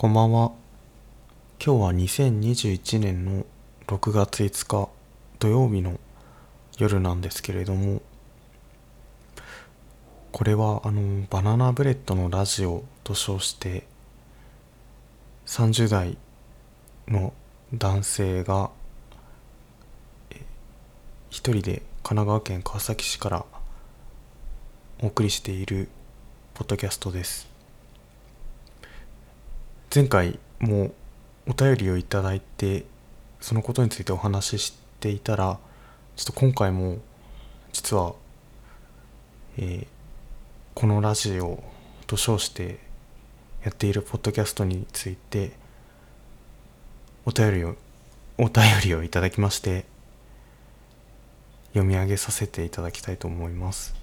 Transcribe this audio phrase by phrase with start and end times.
[0.00, 0.52] こんばんは。
[1.60, 3.44] 今日は2021年の
[3.88, 4.88] 6月5日
[5.40, 5.98] 土曜日の
[6.78, 8.00] 夜なんですけれども、
[10.30, 13.88] これはあのバナナブレッドのラジオと称して
[15.46, 16.16] 30代
[17.08, 17.32] の
[17.74, 18.70] 男性が
[21.28, 23.44] 一人で神奈川県川崎市から
[25.02, 25.88] お送りしている
[26.54, 27.57] ポッドキャストです。
[29.94, 30.92] 前回も
[31.48, 32.84] お便りをいただいて
[33.40, 35.58] そのことについてお話ししていたら
[36.14, 36.98] ちょっと今回も
[37.72, 38.12] 実は、
[39.56, 39.86] えー、
[40.74, 41.62] このラジオ
[42.06, 42.78] と称して
[43.64, 45.52] やっているポッドキャストについて
[47.24, 47.76] お便りを
[48.36, 49.86] お便りをいただきまして
[51.68, 53.94] 読み上げさせていただきたいと思います。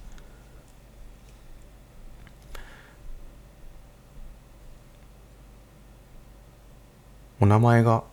[7.41, 8.05] お名前が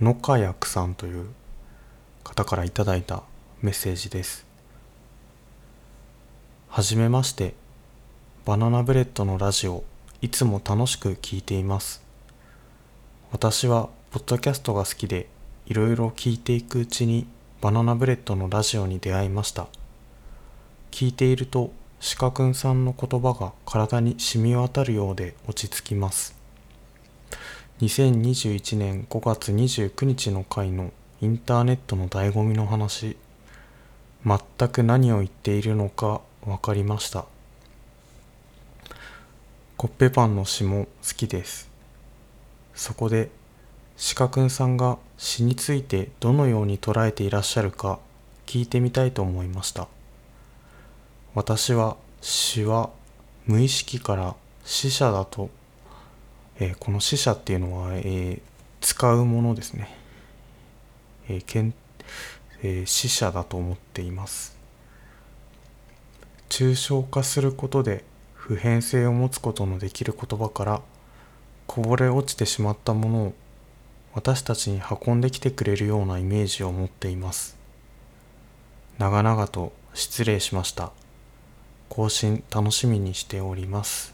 [0.00, 1.26] 野家薬さんという
[2.24, 3.22] 方からいただいた
[3.60, 4.46] メッセージです。
[6.68, 7.52] はじめまして、
[8.46, 9.84] バナナブレッドのラジオ、
[10.22, 12.02] いつも楽しく聞いています。
[13.30, 15.28] 私は、ポッドキャストが好きで、
[15.66, 17.26] いろいろ聞いていくうちに、
[17.60, 19.66] バナナブレッドのラジオに出会いました。
[20.90, 21.72] 聞いていると、
[22.18, 26.41] 鹿くんさんの言葉が体に染み渡るようで落ち着きます。
[27.80, 33.16] 2021年5月29日の回のインターネットの醍醐味の話。
[34.24, 37.24] 全く何を言っているのか分かりました。
[39.76, 41.68] コッペパンの詩も好きです。
[42.74, 43.30] そこで
[44.16, 47.98] 鹿くんさんが詩についてどのように捉えていらっしゃるか
[48.46, 49.88] 聞いてみたいと思いました。
[51.34, 52.90] 私は詩は
[53.46, 55.50] 無意識から死者だと
[56.62, 58.40] えー、この死者っていうのは、えー、
[58.80, 59.92] 使うものですね、
[61.28, 61.74] えーけん
[62.62, 64.56] えー、死者だと思っています。
[66.48, 68.04] 抽象化することで
[68.34, 70.82] 普遍性を持つことのできる言葉から
[71.66, 73.34] こぼれ落ちてしまったものを
[74.14, 77.56] 私たちに運んできてくれるようなイメージを持っています。
[78.98, 80.92] 長々と失礼しました。
[81.88, 84.11] 更新楽しみにしております。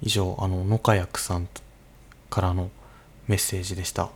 [0.00, 1.48] 以上あの野家薬さん
[2.30, 2.70] からの
[3.26, 4.10] メッセージでした。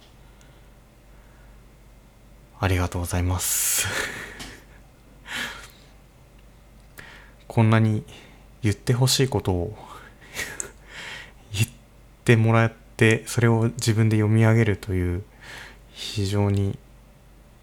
[2.60, 3.88] ありがとうございます。
[7.48, 8.04] こんなに
[8.62, 9.76] 言ってほしいことを
[11.53, 11.69] 言っ
[12.25, 15.22] てもらってそれを自分で読み上げるという
[15.92, 16.78] 非常に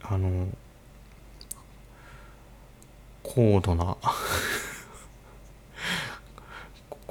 [0.03, 0.47] あの
[3.23, 3.97] 高度な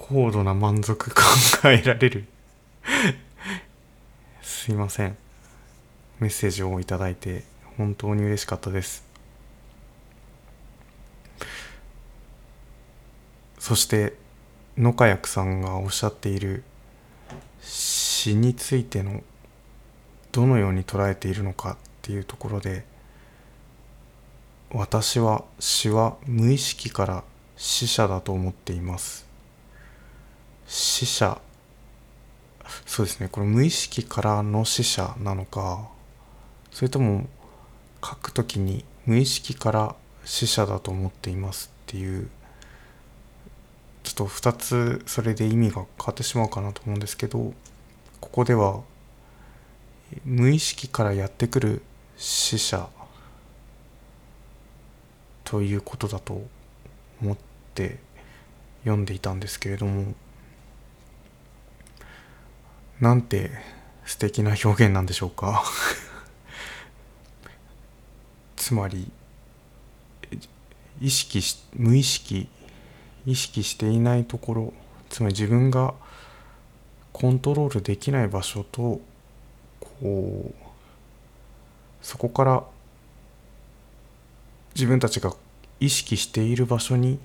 [0.09, 1.27] 高度な満足感
[1.63, 2.25] が得られる。
[4.41, 5.19] すいません。
[6.19, 7.45] メッセージをいただいて
[7.77, 9.05] 本当に嬉しかったです。
[13.59, 14.15] そして
[14.79, 16.65] 野家薬さんがおっしゃっている
[17.61, 19.23] 詩についての
[20.33, 22.87] どのように捉えているのかっていうところで
[24.71, 27.25] 私は詩は無意識から
[27.59, 29.28] 死者だと思っています。
[30.69, 31.41] 死者。
[32.87, 33.29] そうですね。
[33.29, 35.89] これ無意識からの死者なのか。
[36.71, 37.27] それとも
[38.05, 42.29] 書くときに無意識から死者だと思っていますっていう
[44.03, 47.53] ちょっと2つそれで意味が変わってしまうかなと思うんですけど
[48.21, 48.83] ここでは
[50.25, 51.83] 無意識からやってくる
[52.17, 52.89] 死者
[55.45, 56.43] ということだと
[57.23, 57.37] 思っ
[57.75, 57.99] て
[58.85, 60.15] 読んでいたんですけれども
[63.01, 63.51] なんて
[64.05, 65.63] 素敵な表現なんでしょうか。
[68.57, 69.11] つまり
[71.01, 72.49] 意識し無意識
[73.25, 74.73] 意識していないところ
[75.09, 75.95] つまり自分が
[77.13, 79.01] コントロールできない場所と
[79.81, 80.55] こう
[82.03, 82.65] そこから
[84.75, 85.35] 自分たちが
[85.81, 87.19] 意識している場所に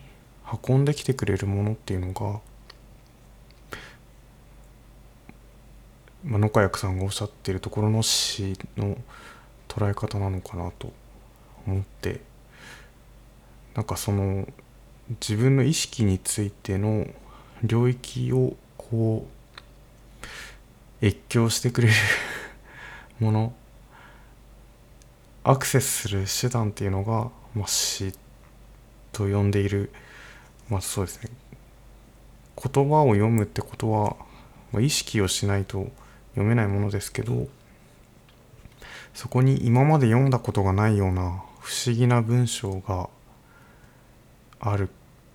[0.68, 2.40] 運んできてくれるものっていうのが
[6.24, 8.98] まあ、野家役さんがおっしゃっているところの詩の
[9.68, 10.94] 捉え方なのかなと
[11.68, 12.22] 思って
[13.75, 14.48] なんかその
[15.20, 17.08] 自分の意識についての
[17.64, 19.28] 領域をこ
[21.02, 21.94] う越境してくれる
[23.20, 23.54] もの
[25.44, 28.14] アクセスする手段っていうのが、まあ、詩
[29.12, 29.92] と呼んでいる
[30.70, 31.30] まあそうですね。
[32.56, 34.16] 言葉を読むってことは
[34.74, 35.88] まあ、意識をしないと
[36.34, 37.48] 読めないものですけど
[39.14, 43.10] そこに今まで読んだことがないような不思議な文章が
[44.60, 44.90] ある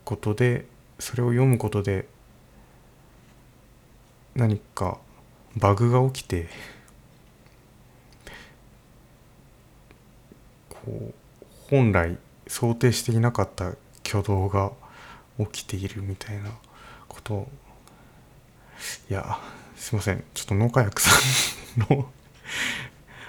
[0.05, 0.67] ことで
[0.99, 2.09] それを読むことで
[4.35, 4.99] 何か
[5.57, 6.49] バグが起きて
[10.69, 11.15] こう
[11.71, 13.73] 本来想定していなかった
[14.07, 14.73] 挙動が
[15.39, 16.51] 起きているみたいな
[17.09, 17.35] こと。
[17.35, 17.49] を
[19.11, 19.39] いや
[19.79, 20.23] すいません。
[20.35, 21.11] ちょっと農家薬さ
[21.79, 22.11] んの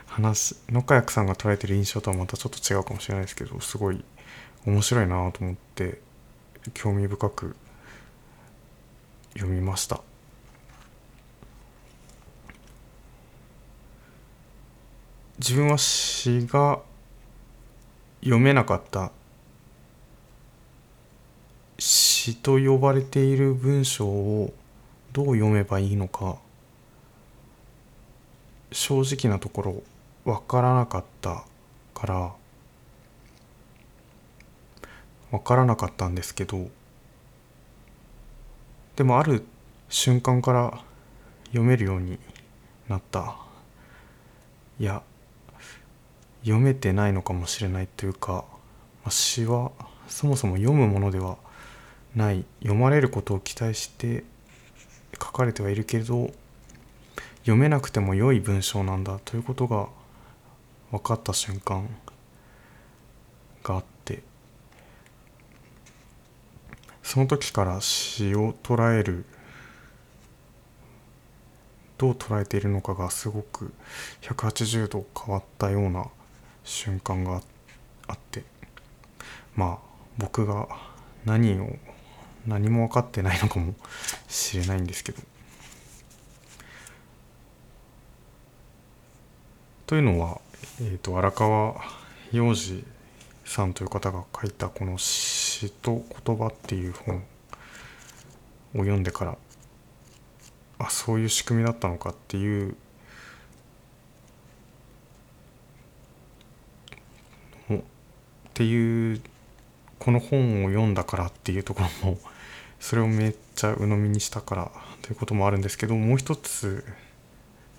[0.08, 4.04] 話農家薬さんが捉えてる印象とはまたちょっと違うかもしれないですけどすごい
[4.66, 6.02] 面白いなと思って
[6.74, 7.56] 興味深く
[9.34, 10.02] 読みました。
[15.38, 16.82] 自分は詩が
[18.22, 19.14] 読めなかった
[21.78, 24.54] 詩と呼ばれている文章を
[25.20, 26.38] どう読めばいいのか
[28.72, 29.84] 正直なところ
[30.24, 31.44] 分からなかった
[31.94, 32.32] から
[35.30, 36.70] 分からなかったんですけど
[38.96, 39.44] でもある
[39.90, 40.82] 瞬間から
[41.48, 42.18] 読めるように
[42.88, 43.36] なった。
[44.80, 45.02] いや
[46.44, 48.46] 読めてないのかもしれないというか
[49.10, 49.74] 詩は
[50.08, 51.36] そもそも読むものでは
[52.16, 52.46] ない。
[52.62, 54.24] 読まれることを期待して
[55.30, 56.32] 書かれてはいるけど
[57.42, 59.88] 読めなくても良い文章なんだということが
[60.90, 61.88] 分かった瞬間
[63.64, 64.24] があって
[67.04, 69.24] その時から詩を捉える
[72.00, 73.72] どう捉えているのかがすごく
[74.22, 76.08] 180度変わったような
[76.64, 77.44] 瞬間が
[78.08, 78.44] あって
[79.56, 80.68] まあ僕が
[81.24, 81.76] 何を
[82.48, 83.74] 何も分かってないのかも
[84.28, 85.22] しれないんですけど。
[89.88, 90.40] というのは、
[90.82, 91.76] えーと、荒川
[92.32, 92.84] 洋二
[93.44, 97.22] さんという方が書いたこの「詩と言葉」っていう本を
[98.74, 99.38] 読んでから
[100.78, 102.76] あそういう仕組みだったのかっていう
[108.60, 109.22] っていう
[110.00, 112.20] この本を読んだからっていうところも
[112.80, 116.86] それをめっちゃ鵜呑みにしたからということもあるんですけどもう一つ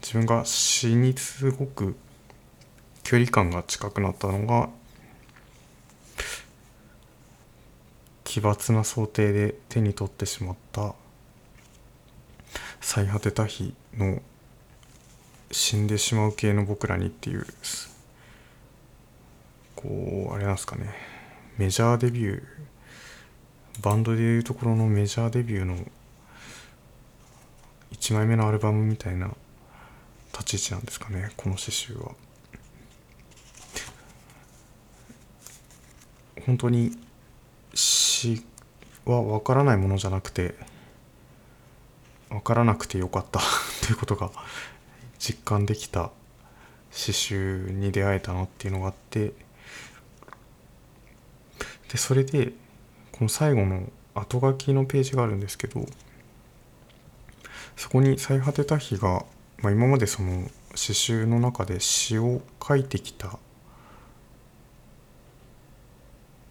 [0.02, 1.96] 自分が詩にすごく
[3.02, 4.68] 距離感が近くなったのが
[8.24, 10.94] 奇抜な想定で手に取ってしまった
[12.80, 14.22] 最果てた日の
[15.50, 17.46] 死んでしまう系の僕らにっていう
[19.74, 21.09] こうあれなんですかね。
[21.60, 22.42] メジャーデビュー。
[23.82, 25.76] バンドでいうところのメジャーデビューの
[27.92, 29.28] 1枚目のアルバムみたいな
[30.32, 32.12] 立ち位置なんですかねこの詩集は。
[36.46, 36.92] 本当に
[37.74, 38.42] 詩
[39.04, 40.54] は分からないものじゃなくて
[42.30, 43.38] 分からなくてよかった
[43.86, 44.30] ということが
[45.18, 46.10] 実感できた
[46.90, 49.34] 詩集に出会えたなっていうのがあって
[51.90, 52.52] でそれで
[53.12, 55.84] この最後の後書きのページがあるんですけど
[57.76, 59.24] そこに「最果てた日が」
[59.62, 63.38] まあ、今までその詩集の中で詩を書いてきた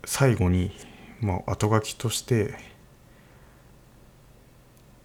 [0.06, 0.72] 最後に、
[1.20, 2.54] まあ、後書きとして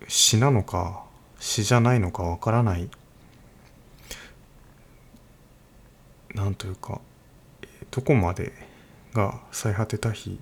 [0.07, 1.05] 詩なのか
[1.41, 2.91] 詩じゃないのかわからない
[6.35, 7.01] なんというか
[7.91, 8.53] どこまで
[9.15, 10.39] が最果てた日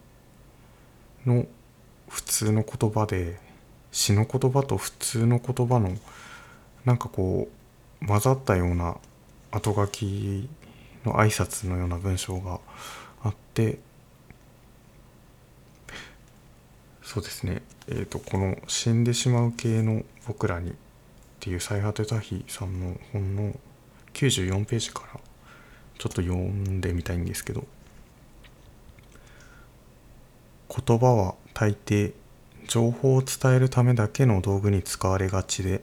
[1.27, 1.47] の
[2.09, 3.39] 普通の言葉で
[3.93, 5.97] 詩の言葉と普通の言葉の
[6.85, 7.49] なんかこ
[8.03, 8.97] う混ざったような
[9.51, 10.49] 後書き
[11.05, 12.59] の挨拶のような文章が
[13.23, 13.79] あって
[17.03, 17.63] そうですね。
[17.89, 20.75] えっ、とこの「死んでしまう系の僕らに」っ
[21.41, 23.55] ていう最果てた日さんの本の
[24.15, 25.21] 94ページから
[25.99, 27.67] ちょっと読んでみたいんですけど
[30.75, 32.15] 言葉は大抵
[32.67, 35.83] 情報を伝えるためだけの道具に使われがちで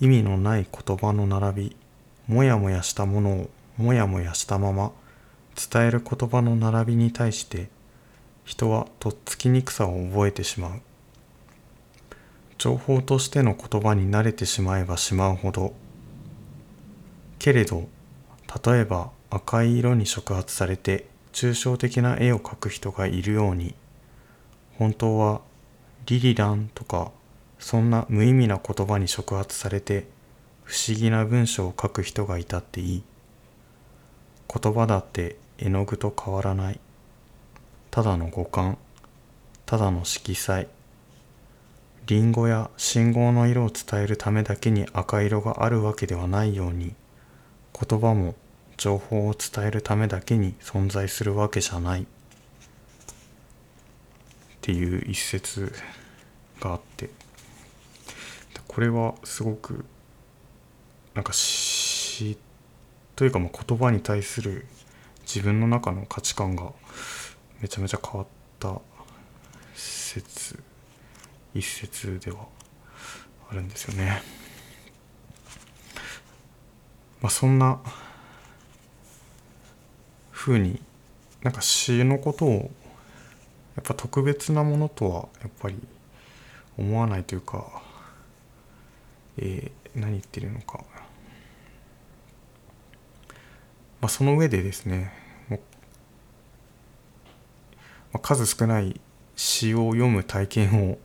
[0.00, 1.76] 意味のない言葉の並び
[2.28, 4.92] もやもやしたものをもやもやしたまま
[5.56, 7.68] 伝える言葉の並びに対して
[8.44, 10.80] 人はとっつきにくさを覚えてしまう。
[12.58, 15.74] 情報としての言葉に慣れてしまえばしまうほど
[17.38, 17.88] けれど
[18.64, 23.76] 例えば赤い色に触発されて抽象的な絵を描く人がいるように
[24.78, 25.40] 本当は
[26.06, 27.10] リリランとか
[27.58, 30.06] そんな無意味な言葉に触発されて
[30.62, 33.02] 不思議な文章を書く人がいたっていい。
[34.48, 36.80] 言葉だって絵の具と変わらない。
[37.90, 38.78] ただの五感。
[39.66, 40.68] ただの色彩。
[42.06, 46.94] リンゴや信号の色を伝えるためだけに赤色があるわけではないように。
[47.72, 48.34] 言葉も
[48.76, 52.06] 情報を伝えるためだけに存在するわけじゃない。
[54.68, 55.72] っていう一節
[56.60, 57.08] があって
[58.66, 59.86] これはすごく
[61.14, 62.36] なんか詩
[63.16, 64.66] というかまあ言葉に対する
[65.22, 66.70] 自分の中の価値観が
[67.62, 68.28] めちゃめちゃ変わっ
[68.60, 68.78] た
[69.74, 70.62] 説
[71.54, 72.40] 一節では
[73.50, 74.20] あるんですよね。
[77.22, 77.80] まあ、そんな
[80.30, 80.82] ふうに
[81.42, 82.70] なんか詩のことを
[83.78, 85.76] やっぱ特別なものとはやっぱり
[86.76, 87.80] 思わないというか、
[89.36, 90.84] えー、何言ってるのか、
[94.00, 95.12] まあ、その上でですね
[95.48, 95.60] もう、
[98.14, 99.00] まあ、数少ない
[99.36, 100.98] 詩を読む体験を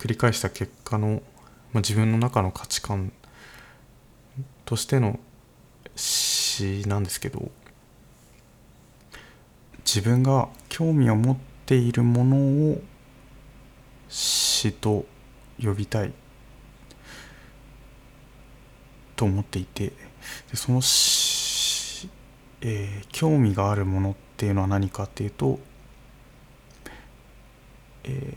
[0.00, 1.22] 繰り返した結果の、
[1.72, 3.12] まあ、自分の中の価値観
[4.64, 5.20] としての
[5.94, 7.52] 詩なんですけど
[9.88, 12.36] 自分が興味を持っているもの
[12.72, 12.82] を
[14.06, 15.06] 詩と
[15.58, 16.12] 呼びたい。
[19.16, 19.94] と思っていて。
[20.50, 22.06] でそのし、
[22.60, 25.58] えー、興味があるものっていうのは何かっていうと、
[28.04, 28.36] えー、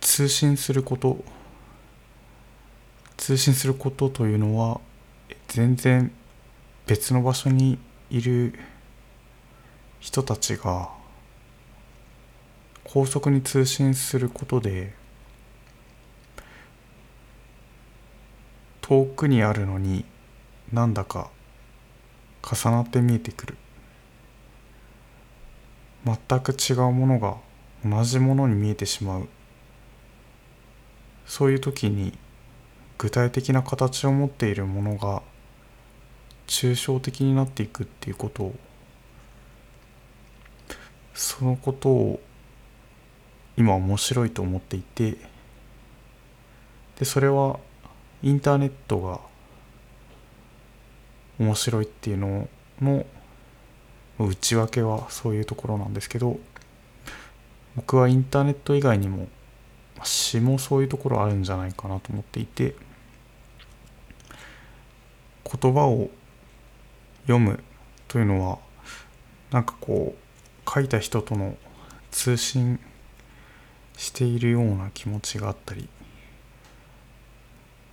[0.00, 1.24] 通信すること。
[3.16, 4.80] 通信することというのは
[5.48, 6.12] 全然
[6.86, 7.78] 別の場所に
[8.10, 8.58] いる
[10.00, 10.90] 人たちが
[12.84, 14.94] 高速に通信することで
[18.82, 20.04] 遠くにあるのに
[20.72, 21.30] なんだか
[22.42, 23.56] 重なって見えてくる。
[26.04, 27.36] 全く違うものが
[27.82, 29.28] 同じものに見えてしまう。
[31.24, 32.12] そういう時に
[32.98, 35.22] 具体的な形を持っているものが
[36.46, 38.54] 抽象的になっていくっていうことを
[41.14, 42.20] そのことを
[43.56, 45.16] 今面白いと思っていて
[46.98, 47.58] でそれは
[48.22, 49.20] インターネットが
[51.38, 52.48] 面白いっていうの
[52.80, 53.06] の
[54.18, 56.38] 内訳はそういうところなんですけど
[57.76, 59.28] 僕はインターネット以外にも
[60.02, 62.74] 詩もそういうところあるんじゃないかなと思っていて
[65.44, 66.10] 言葉を
[67.24, 67.62] 読む
[68.08, 68.58] というのは
[69.50, 71.56] なんかこう書いた人との
[72.10, 72.80] 通信
[73.96, 75.88] しているような気持ちがあったり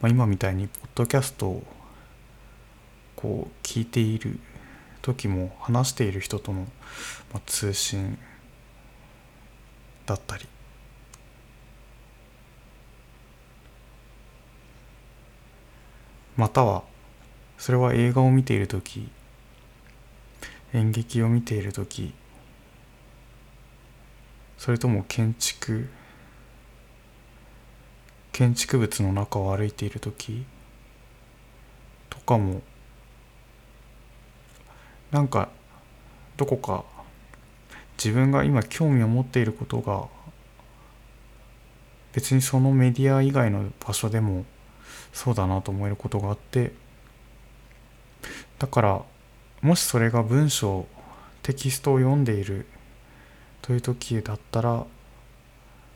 [0.02, 1.64] まあ、今みたいにポッドキャストを
[3.16, 4.40] こう聞いている
[5.04, 6.66] 時も話している人との、
[7.46, 8.18] 通信
[10.08, 10.48] だったり。
[16.36, 16.84] または
[17.60, 19.12] それは映画を見ている時
[20.74, 22.14] 演劇を見ている時
[24.58, 25.90] それとも建築
[28.32, 30.46] 建築物の中を歩いている時
[32.10, 32.62] とかも
[35.12, 35.50] なんか
[36.38, 36.86] どこか
[38.04, 40.08] 自分が今興味を持っていることが
[42.14, 44.46] 別にそのメディア以外の場所でも
[45.14, 46.74] そうだなと思えることがあって
[48.60, 49.02] だから
[49.62, 50.88] もしそれが文章
[51.44, 52.66] テキストを読んでいる
[53.62, 54.86] という時だったら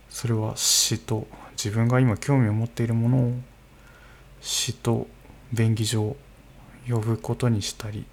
[0.09, 3.33] それは詩と自分が今興味を持っているものを
[4.39, 5.07] 詩と
[5.51, 6.15] 便宜上
[6.87, 8.05] 呼ぶことにしたり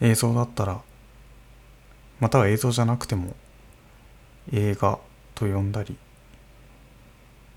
[0.00, 0.80] 映像だったら
[2.20, 3.34] または映像じゃなくても
[4.52, 4.98] 映画
[5.34, 5.96] と呼んだり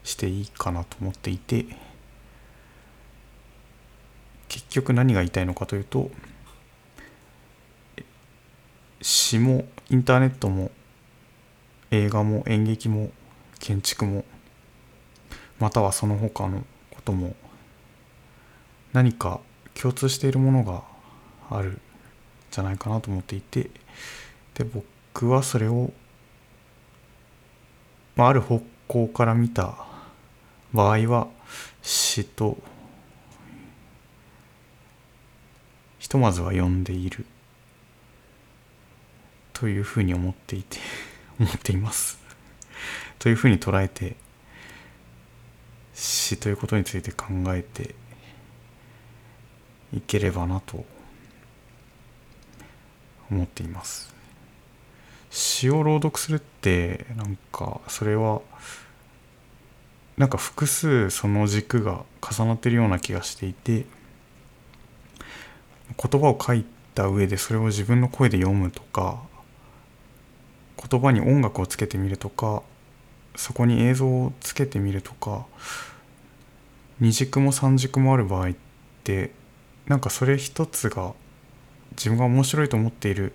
[0.03, 1.65] していいかなと思っていて
[4.50, 6.12] 結局何が言いたいのかというと
[9.01, 10.72] 詩もインターネットも
[11.91, 13.12] 映画も演劇も
[13.60, 14.25] 建築も
[15.60, 17.36] またはその他のことも
[18.91, 19.39] 何か
[19.74, 20.84] 共通しているものが
[21.50, 21.82] あるん
[22.51, 23.70] じゃないかなと思っていて
[24.56, 25.91] で僕はそれを、
[28.15, 29.77] まあ、ある方向から見た
[30.74, 31.27] 場合は
[31.82, 32.58] 詩と
[36.10, 37.24] ひとまずは読んでいる。
[39.54, 40.80] というふうに思っていて
[41.39, 42.18] 思っています。
[43.20, 44.16] というふうに捉えて
[45.94, 47.94] 死ということについて考えて
[49.94, 50.84] いければなと
[53.30, 54.12] 思っています。
[55.30, 58.42] 詩を朗読するってなんかそれは
[60.18, 63.86] なんか複数その軸が重なってるような気がしていて
[66.01, 66.63] 言葉を書い
[66.96, 69.22] た上でそれを自分の声で読むとか
[70.89, 72.63] 言葉に音楽をつけてみるとか
[73.36, 75.46] そこに映像をつけてみるとか
[77.00, 78.53] 二軸も三軸もある場合っ
[79.03, 79.32] て
[79.88, 81.13] なんかそれ一つが
[81.91, 83.34] 自分が面白いと思っている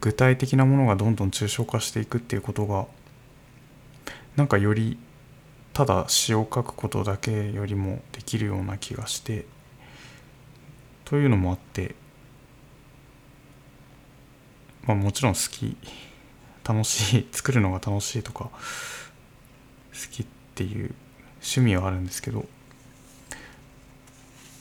[0.00, 2.86] 具体的なものがどんどん抽象化していくっていうことが
[4.36, 4.98] なんかより
[5.72, 9.46] ただ詩を書くことだけよりもできるような気がして
[11.04, 11.94] というのもあって
[14.84, 15.76] まあもちろん好き
[16.64, 18.50] 楽しい 作るのが楽しいとか好
[20.10, 20.94] きっていう
[21.36, 22.46] 趣味はあるんですけど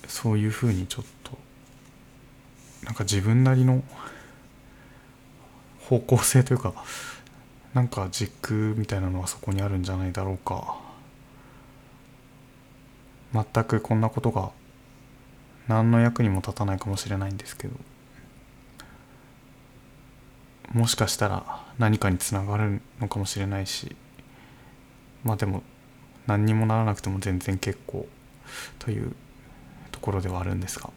[0.07, 1.37] そういうふうにちょっと
[2.83, 3.83] なんか自分なりの
[5.79, 6.73] 方向性というか
[7.73, 10.77] なんか軸みたいなのはそこにあるんじゃないだろうか。
[13.33, 14.51] 全くこんなことが
[15.67, 17.75] 何の役にも立たないかもしれないんですけど。
[20.73, 23.95] もしかしたら何かにつながるのかもしれないし。
[25.23, 25.63] まあでも
[26.27, 28.07] 何にもならなくても全然結構
[28.79, 29.15] という
[29.91, 30.89] ところではあるんですが。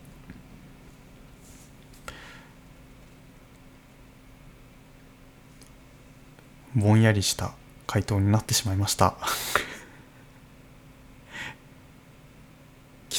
[6.75, 7.53] ぼんやりした
[7.87, 9.17] 回答になってしまいました。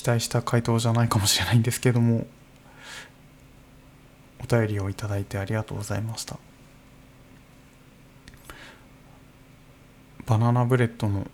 [0.07, 2.25] 待した回答じゃないかもしれないんですけども
[4.39, 6.37] お便りをいただいてありがとうございました。
[10.25, 11.25] バナナブレッドの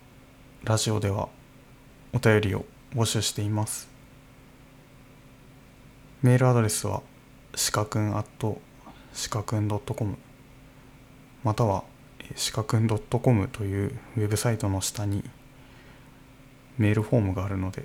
[0.63, 1.27] ラジオでは
[2.13, 3.89] お便りを募集しています。
[6.21, 7.01] メールアドレスは
[7.55, 8.61] しかくん at
[9.13, 10.17] しかくん .com
[11.43, 11.83] または
[12.35, 15.23] しかくん .com というウェブサイトの下に
[16.77, 17.83] メールフォームがあるので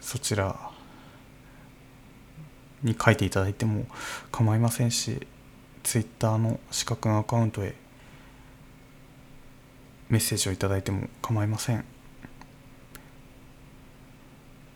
[0.00, 0.70] そちら
[2.82, 3.86] に書いていただいても
[4.32, 5.26] 構いませんし
[5.82, 7.74] ツイッターの資格のアカウントへ
[10.08, 11.84] メッセージをいただいても構いません。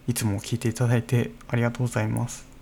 [0.06, 2.53] いつも聞いていただいてありがとうございます。